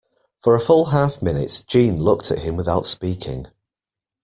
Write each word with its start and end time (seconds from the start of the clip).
For 0.41 0.55
a 0.55 0.59
full 0.59 0.85
half 0.85 1.21
minute 1.21 1.63
Jeanne 1.67 2.01
looked 2.01 2.31
at 2.31 2.39
him 2.39 2.55
without 2.55 2.87
speaking. 2.87 3.45